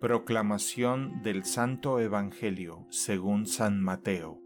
[0.00, 4.42] Proclamación del Santo Evangelio según San Mateo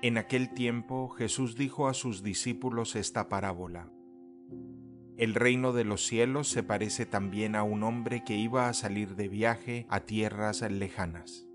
[0.00, 3.90] En aquel tiempo Jesús dijo a sus discípulos esta parábola.
[5.16, 9.16] El reino de los cielos se parece también a un hombre que iba a salir
[9.16, 11.48] de viaje a tierras lejanas.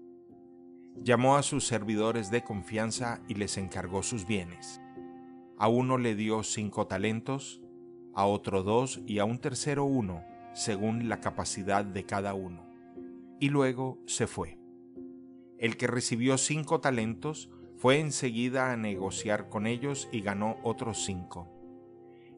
[0.97, 4.81] Llamó a sus servidores de confianza y les encargó sus bienes.
[5.63, 7.61] A uno le dio cinco talentos,
[8.13, 10.21] a otro dos y a un tercero uno,
[10.53, 12.67] según la capacidad de cada uno.
[13.39, 14.59] Y luego se fue.
[15.57, 21.47] El que recibió cinco talentos fue enseguida a negociar con ellos y ganó otros cinco.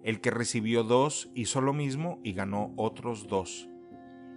[0.03, 3.67] El que recibió dos hizo lo mismo y ganó otros dos.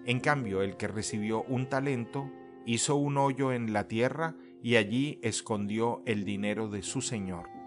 [0.07, 2.33] En cambio, el que recibió un talento
[2.65, 7.58] hizo un hoyo en la tierra y allí escondió el dinero de su señor.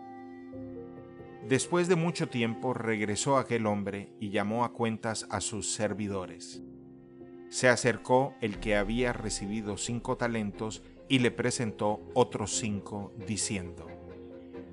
[1.51, 6.61] Después de mucho tiempo regresó aquel hombre y llamó a cuentas a sus servidores.
[7.49, 13.85] Se acercó el que había recibido cinco talentos y le presentó otros cinco, diciendo,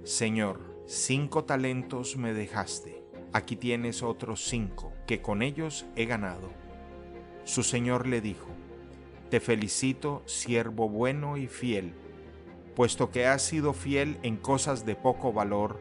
[0.05, 6.49] Señor, cinco talentos me dejaste, aquí tienes otros cinco, que con ellos he ganado.
[7.43, 8.51] Su señor le dijo,
[9.31, 11.95] Te felicito, siervo bueno y fiel,
[12.77, 15.81] puesto que has sido fiel en cosas de poco valor,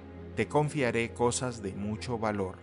[0.35, 2.55] te confiaré cosas de mucho valor.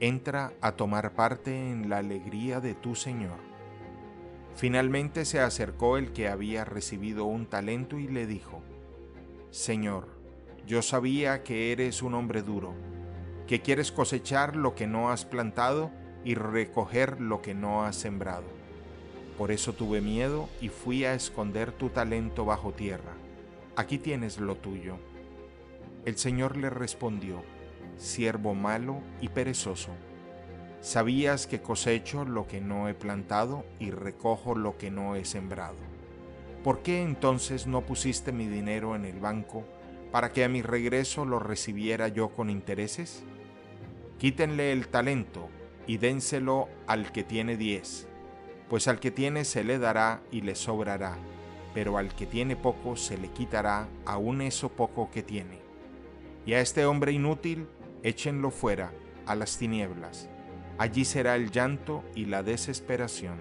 [0.00, 3.38] Entra a tomar parte en la alegría de tu Señor.
[4.56, 8.62] Finalmente se acercó el que había recibido un talento y le dijo,
[9.50, 10.08] Señor,
[10.66, 12.74] yo sabía que eres un hombre duro,
[13.46, 15.92] que quieres cosechar lo que no has plantado
[16.24, 18.44] y recoger lo que no has sembrado.
[19.38, 23.14] Por eso tuve miedo y fui a esconder tu talento bajo tierra.
[23.76, 24.98] Aquí tienes lo tuyo
[26.04, 27.44] el Señor le respondió,
[27.96, 29.92] siervo malo y perezoso,
[30.80, 35.76] sabías que cosecho lo que no he plantado y recojo lo que no he sembrado.
[36.64, 39.64] ¿Por qué entonces no pusiste mi dinero en el banco
[40.10, 43.22] para que a mi regreso lo recibiera yo con intereses?
[44.18, 45.48] Quítenle el talento
[45.86, 48.08] y dénselo al que tiene diez,
[48.68, 51.16] pues al que tiene se le dará y le sobrará,
[51.74, 55.61] pero al que tiene poco se le quitará aún eso poco que tiene
[56.44, 57.68] y a este hombre inútil
[58.02, 58.92] échenlo fuera
[59.26, 60.28] a las tinieblas.
[60.78, 63.40] Allí será el llanto y la desesperación.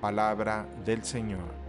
[0.00, 1.67] Palabra del Señor.